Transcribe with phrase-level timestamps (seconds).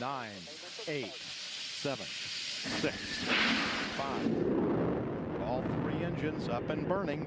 [0.00, 0.30] nine,
[0.88, 2.94] eight, seven, six,
[3.96, 4.30] five.
[5.46, 7.26] All three engines up and burning.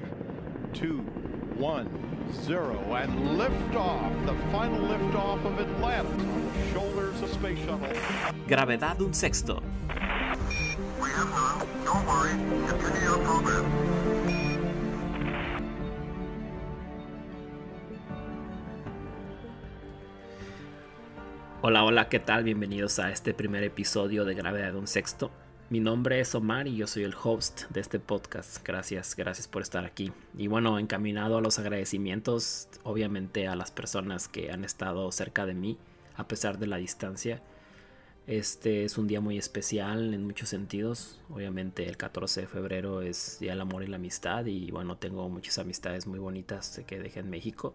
[0.74, 1.00] Two,
[1.58, 1.88] one,
[2.44, 4.26] zero, and liftoff.
[4.26, 7.88] The final liftoff of Atlantis on the shoulders of Space Shuttle.
[8.48, 9.62] Gravedad un sexto.
[11.02, 11.68] We have none.
[11.86, 12.32] Don't worry.
[12.68, 13.95] Continue your program.
[21.68, 22.44] Hola, hola, ¿qué tal?
[22.44, 25.32] Bienvenidos a este primer episodio de Gravedad un sexto.
[25.72, 28.64] Mi nombre es Omar y yo soy el host de este podcast.
[28.64, 30.12] Gracias, gracias por estar aquí.
[30.38, 35.56] Y bueno, encaminado a los agradecimientos, obviamente a las personas que han estado cerca de
[35.56, 35.80] mí
[36.16, 37.42] a pesar de la distancia.
[38.28, 41.20] Este es un día muy especial en muchos sentidos.
[41.32, 45.28] Obviamente el 14 de febrero es Día del Amor y la Amistad y bueno, tengo
[45.30, 47.74] muchas amistades muy bonitas que dejé en México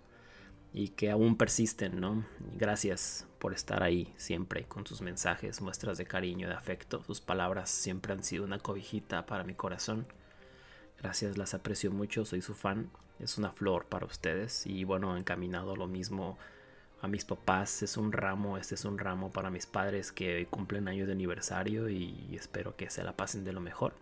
[0.73, 2.24] y que aún persisten, ¿no?
[2.56, 7.02] Gracias por estar ahí siempre con sus mensajes, muestras de cariño, de afecto.
[7.05, 10.06] Sus palabras siempre han sido una cobijita para mi corazón.
[10.98, 12.91] Gracias, las aprecio mucho, soy su fan.
[13.19, 16.39] Es una flor para ustedes y bueno, encaminado lo mismo
[17.02, 17.83] a mis papás.
[17.83, 21.89] Es un ramo, este es un ramo para mis padres que cumplen años de aniversario
[21.89, 23.95] y espero que se la pasen de lo mejor.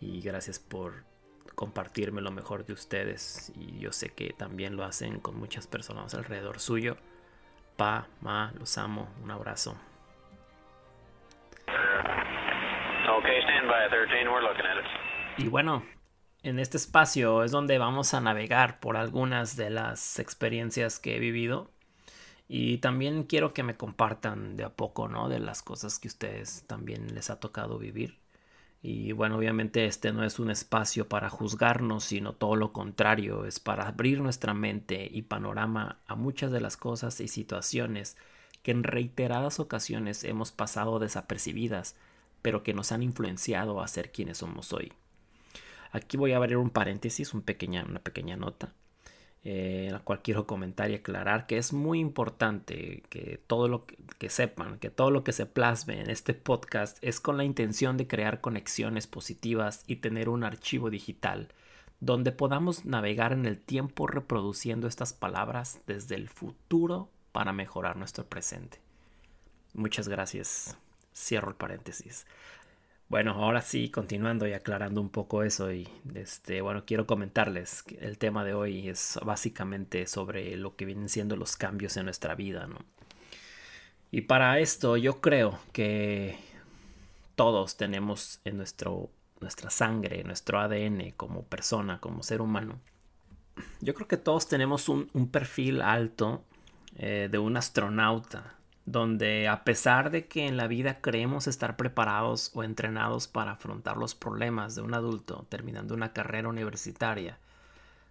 [0.00, 1.04] Y gracias por
[1.54, 6.14] compartirme lo mejor de ustedes y yo sé que también lo hacen con muchas personas
[6.14, 6.96] alrededor suyo.
[7.76, 9.76] Pa, ma, los amo, un abrazo.
[13.18, 15.44] Okay, stand by 13, we're looking at it.
[15.44, 15.84] Y bueno,
[16.42, 21.18] en este espacio es donde vamos a navegar por algunas de las experiencias que he
[21.18, 21.70] vivido
[22.48, 25.28] y también quiero que me compartan de a poco, ¿no?
[25.28, 28.18] De las cosas que ustedes también les ha tocado vivir.
[28.80, 33.58] Y bueno, obviamente este no es un espacio para juzgarnos, sino todo lo contrario, es
[33.58, 38.16] para abrir nuestra mente y panorama a muchas de las cosas y situaciones
[38.62, 41.96] que en reiteradas ocasiones hemos pasado desapercibidas,
[42.40, 44.92] pero que nos han influenciado a ser quienes somos hoy.
[45.90, 48.72] Aquí voy a abrir un paréntesis, una pequeña nota
[49.44, 53.96] eh, la cual quiero comentar y aclarar que es muy importante que todo lo que,
[54.18, 57.96] que, sepan, que todo lo que se plasme en este podcast es con la intención
[57.96, 61.48] de crear conexiones positivas y tener un archivo digital
[62.00, 68.26] donde podamos navegar en el tiempo reproduciendo estas palabras desde el futuro para mejorar nuestro
[68.26, 68.80] presente.
[69.74, 70.76] Muchas gracias.
[71.14, 72.26] Cierro el paréntesis.
[73.08, 77.96] Bueno, ahora sí, continuando y aclarando un poco eso y este, bueno, quiero comentarles que
[77.96, 82.34] el tema de hoy es básicamente sobre lo que vienen siendo los cambios en nuestra
[82.34, 82.76] vida, ¿no?
[84.10, 86.38] Y para esto yo creo que
[87.34, 92.78] todos tenemos en nuestro, nuestra sangre, nuestro ADN como persona, como ser humano.
[93.80, 96.44] Yo creo que todos tenemos un, perfil alto
[96.96, 98.57] eh, de un astronauta,
[98.90, 103.98] donde a pesar de que en la vida creemos estar preparados o entrenados para afrontar
[103.98, 107.38] los problemas de un adulto terminando una carrera universitaria,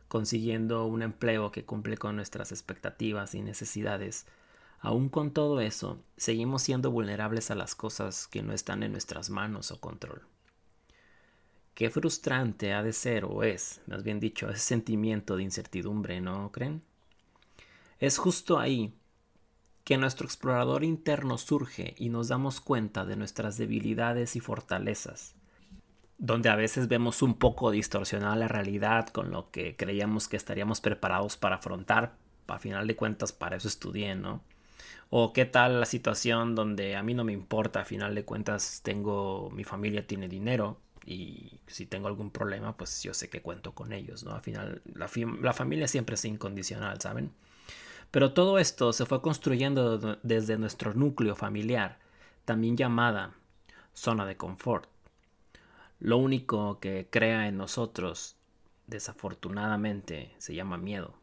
[0.08, 4.28] consiguiendo un empleo que cumple con nuestras expectativas y necesidades,
[4.80, 9.32] aún con todo eso, seguimos siendo vulnerables a las cosas que no están en nuestras
[9.32, 10.22] manos o control.
[11.74, 16.52] Qué frustrante ha de ser o es, más bien dicho, ese sentimiento de incertidumbre, ¿no
[16.52, 16.84] creen?
[18.00, 18.94] Es justo ahí
[19.88, 25.34] que nuestro explorador interno surge y nos damos cuenta de nuestras debilidades y fortalezas,
[26.18, 30.82] donde a veces vemos un poco distorsionada la realidad con lo que creíamos que estaríamos
[30.82, 32.16] preparados para afrontar,
[32.48, 34.44] a final de cuentas para eso estudié, ¿no?
[35.10, 38.82] O qué tal la situación donde a mí no me importa, a final de cuentas
[38.84, 43.72] tengo, mi familia tiene dinero y si tengo algún problema, pues yo sé que cuento
[43.72, 44.36] con ellos, ¿no?
[44.36, 45.10] Al final, la,
[45.42, 47.32] la familia siempre es incondicional, ¿saben?
[48.12, 52.00] Pero todo esto se fue construyendo desde nuestro núcleo familiar,
[52.46, 53.34] también llamada
[53.94, 54.90] zona de confort.
[56.00, 58.36] Lo único que crea en nosotros,
[58.86, 61.16] desafortunadamente, se llama miedo.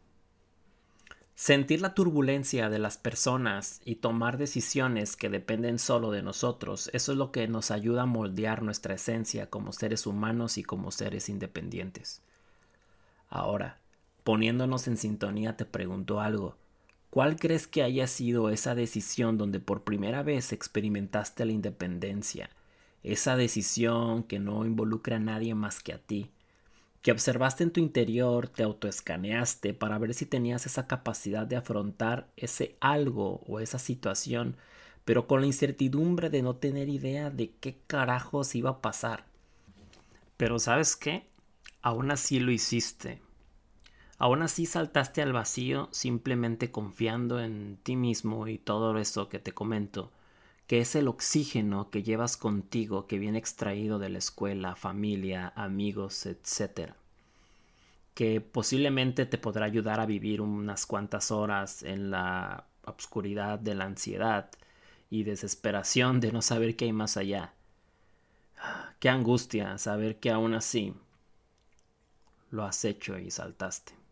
[1.36, 7.12] Sentir la turbulencia de las personas y tomar decisiones que dependen solo de nosotros, eso
[7.12, 11.28] es lo que nos ayuda a moldear nuestra esencia como seres humanos y como seres
[11.28, 12.22] independientes.
[13.28, 13.78] Ahora,
[14.22, 16.56] poniéndonos en sintonía, te pregunto algo.
[17.14, 22.50] ¿Cuál crees que haya sido esa decisión donde por primera vez experimentaste la independencia?
[23.04, 26.32] Esa decisión que no involucra a nadie más que a ti,
[27.02, 32.26] que observaste en tu interior, te autoescaneaste para ver si tenías esa capacidad de afrontar
[32.36, 34.56] ese algo o esa situación,
[35.04, 39.24] pero con la incertidumbre de no tener idea de qué carajos iba a pasar.
[40.36, 41.28] Pero ¿sabes qué?
[41.80, 43.20] Aún así lo hiciste.
[44.18, 49.52] Aún así saltaste al vacío simplemente confiando en ti mismo y todo eso que te
[49.52, 50.12] comento,
[50.66, 56.26] que es el oxígeno que llevas contigo que viene extraído de la escuela, familia, amigos,
[56.26, 56.92] etc.
[58.14, 63.84] Que posiblemente te podrá ayudar a vivir unas cuantas horas en la obscuridad de la
[63.84, 64.48] ansiedad
[65.10, 67.52] y desesperación de no saber qué hay más allá.
[69.00, 70.94] Qué angustia saber que aún así
[72.50, 74.03] lo has hecho y saltaste.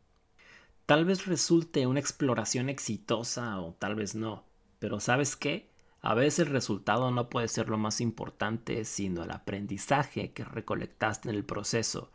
[0.92, 4.44] Tal vez resulte una exploración exitosa o tal vez no,
[4.78, 5.70] pero ¿sabes qué?
[6.02, 11.30] A veces el resultado no puede ser lo más importante, sino el aprendizaje que recolectaste
[11.30, 12.12] en el proceso.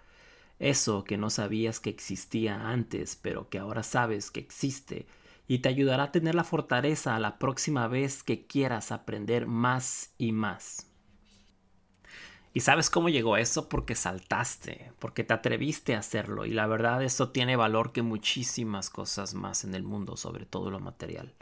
[0.60, 5.08] Eso que no sabías que existía antes, pero que ahora sabes que existe,
[5.48, 10.34] y te ayudará a tener la fortaleza la próxima vez que quieras aprender más y
[10.34, 10.86] más.
[12.58, 13.70] ¿Y sabes cómo llegó eso?
[13.70, 18.90] Porque saltaste, porque te atreviste a hacerlo, y la verdad eso tiene valor que muchísimas
[18.90, 21.36] cosas más en el mundo, sobre todo lo material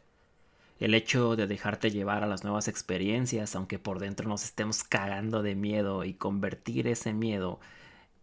[0.77, 5.41] el hecho de dejarte llevar a las nuevas experiencias, aunque por dentro nos estemos cagando
[5.41, 7.61] de miedo y convertir ese miedo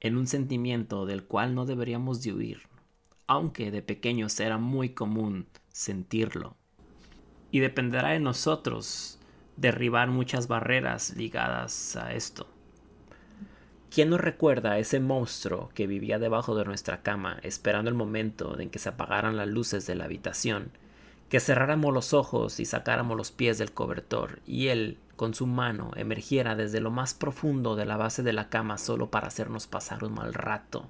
[0.01, 2.61] en un sentimiento del cual no deberíamos de huir,
[3.27, 6.57] aunque de pequeños era muy común sentirlo.
[7.51, 9.19] Y dependerá de nosotros
[9.57, 12.47] derribar muchas barreras ligadas a esto.
[13.95, 18.59] ¿Quién nos recuerda a ese monstruo que vivía debajo de nuestra cama esperando el momento
[18.59, 20.71] en que se apagaran las luces de la habitación
[21.29, 25.91] que cerráramos los ojos y sacáramos los pies del cobertor, y él, con su mano,
[25.97, 30.05] emergiera desde lo más profundo de la base de la cama solo para hacernos pasar
[30.05, 30.89] un mal rato,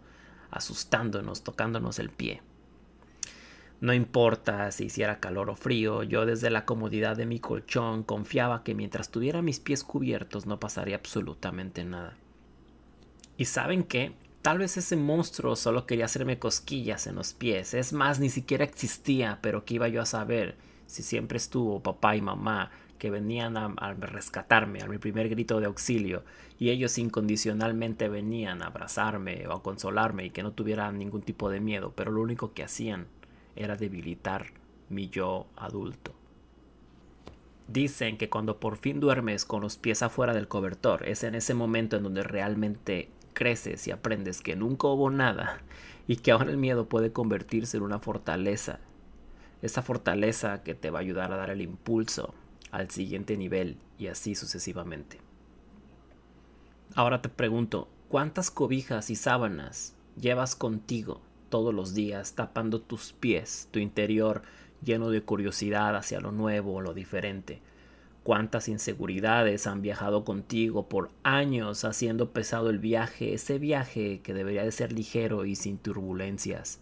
[0.53, 2.41] asustándonos, tocándonos el pie.
[3.81, 8.63] No importa si hiciera calor o frío, yo desde la comodidad de mi colchón confiaba
[8.63, 12.17] que mientras tuviera mis pies cubiertos no pasaría absolutamente nada.
[13.37, 14.13] ¿Y saben qué?
[14.43, 17.75] Tal vez ese monstruo solo quería hacerme cosquillas en los pies.
[17.75, 20.57] Es más, ni siquiera existía, pero ¿qué iba yo a saber
[20.87, 25.67] si siempre estuvo papá y mamá que venían a, rescatarme a mi primer grito de
[25.67, 26.23] auxilio
[26.59, 31.51] y ellos incondicionalmente venían a abrazarme o a consolarme y que no tuviera ningún tipo
[31.51, 33.09] de miedo, pero lo único que hacían
[33.57, 34.53] era debilitar
[34.89, 36.15] mi yo adulto.
[37.67, 41.55] Dicen que cuando por fin duermes con los pies afuera del cobertor es en ese
[41.55, 43.09] momento en donde realmente
[43.43, 45.59] creces y aprendes que nunca hubo nada
[46.07, 48.79] y que ahora el miedo puede convertirse en una fortaleza.
[49.63, 52.35] Esa fortaleza que te va a ayudar a dar el impulso
[52.71, 55.19] al siguiente nivel y así sucesivamente.
[56.95, 63.67] Ahora te pregunto, ¿cuántas cobijas y sábanas llevas contigo todos los días tapando tus pies,
[63.73, 64.43] tu interior
[64.85, 67.61] lleno de curiosidad hacia lo nuevo o lo diferente?
[68.23, 74.65] Cuántas inseguridades han viajado contigo por años haciendo pesado el viaje, ese viaje que debería
[74.65, 76.79] de ser ligero y sin turbulencias,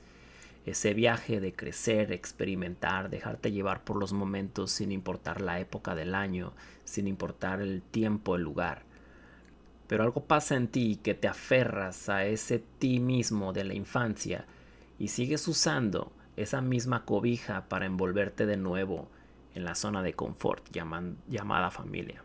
[0.67, 6.15] ese viaje de crecer, experimentar, dejarte llevar por los momentos sin importar la época del
[6.15, 6.53] año,
[6.85, 8.83] sin importar el tiempo, el lugar.
[9.87, 14.45] Pero algo pasa en ti que te aferras a ese ti mismo de la infancia
[14.99, 19.09] y sigues usando esa misma cobija para envolverte de nuevo,
[19.55, 22.23] en la zona de confort llamada familia.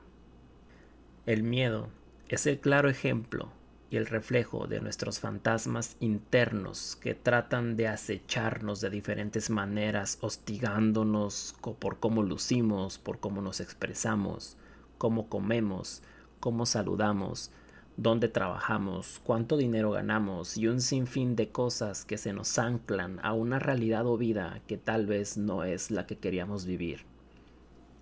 [1.26, 1.90] El miedo
[2.30, 3.50] es el claro ejemplo
[3.90, 11.56] y el reflejo de nuestros fantasmas internos que tratan de acecharnos de diferentes maneras, hostigándonos
[11.80, 14.58] por cómo lucimos, por cómo nos expresamos,
[14.98, 16.02] cómo comemos,
[16.40, 17.52] cómo saludamos,
[17.98, 23.34] dónde trabajamos, cuánto dinero ganamos y un sinfín de cosas que se nos anclan a
[23.34, 27.15] una realidad o vida que tal vez no es la que queríamos vivir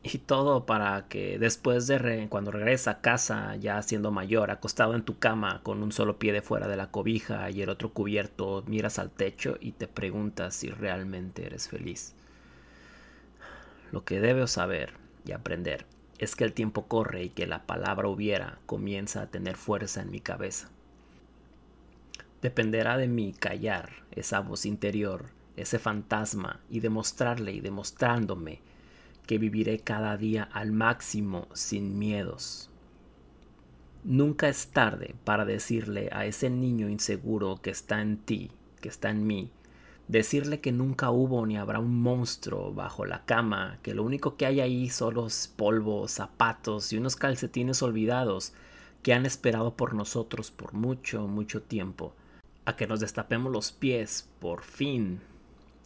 [0.04, 5.04] y todo para que después de cuando regresa a casa ya siendo mayor, acostado en
[5.04, 8.64] tu cama con un solo pie de fuera de la cobija y el otro cubierto,
[8.68, 12.16] miras al techo y te preguntas si realmente eres feliz.
[13.92, 14.94] Lo que debes saber
[15.26, 15.86] y aprender
[16.20, 20.12] es que el tiempo corre y que la palabra hubiera comienza a tener fuerza en
[20.12, 20.70] mi cabeza.
[22.42, 28.60] Dependerá de mí callar esa voz interior, ese fantasma y demostrarle y demostrándome
[29.26, 32.70] que viviré cada día al máximo sin miedos.
[34.04, 38.52] Nunca es tarde para decirle a ese niño inseguro que está en ti,
[38.82, 39.52] que está en mí,
[40.08, 44.46] decirle que nunca hubo ni habrá un monstruo bajo la cama, que lo único que
[44.46, 48.54] hay ahí son los polvos, zapatos y unos calcetines olvidados
[49.04, 52.14] que han esperado por nosotros por mucho, mucho tiempo,
[52.66, 55.22] a que nos destapemos los pies, por fin,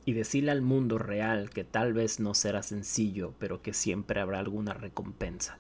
[0.08, 4.40] y decirle al mundo real que tal vez no será sencillo, pero que siempre habrá
[4.40, 5.58] alguna recompensa.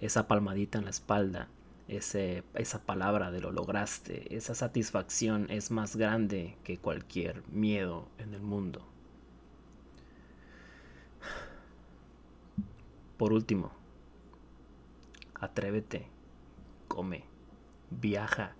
[0.00, 1.48] Esa palmadita en la espalda,
[1.88, 8.34] ese, esa palabra de lo lograste, esa satisfacción es más grande que cualquier miedo en
[8.34, 8.86] el mundo.
[13.16, 13.72] Por último,
[15.40, 16.06] Atrévete,
[16.86, 17.24] come,
[17.90, 18.54] viaja,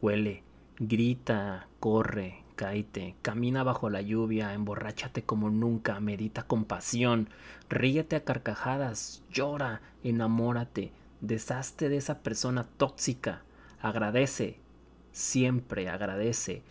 [0.00, 0.44] huele,
[0.78, 7.28] grita, corre, cáete, camina bajo la lluvia, emborráchate como nunca, medita con pasión,
[7.68, 13.42] ríete a carcajadas, llora, enamórate, deshazte de esa persona tóxica,
[13.80, 14.58] agradece,
[15.12, 16.62] siempre agradece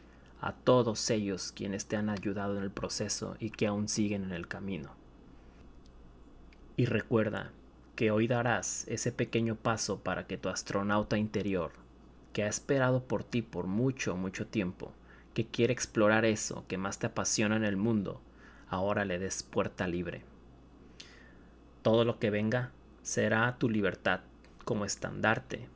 [0.42, 4.32] a todos ellos quienes te han ayudado en el proceso y que aún siguen en
[4.32, 4.92] el camino.
[6.78, 7.52] Y recuerda
[7.96, 11.72] que hoy darás ese pequeño paso para que tu astronauta interior,
[12.34, 14.92] que ha esperado por ti por mucho, mucho tiempo,
[15.34, 18.22] que quiere explorar eso que más te apasiona en el mundo,
[18.70, 20.24] ahora le des puerta libre.
[21.82, 22.72] Todo lo que venga
[23.02, 24.22] será tu libertad
[24.66, 25.68] como estandarte,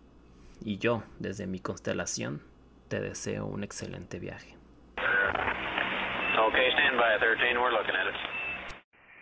[0.63, 2.41] y yo, desde mi constelación,
[2.87, 4.55] te deseo un excelente viaje.
[6.47, 8.34] Okay, stand by 13, we're looking at it.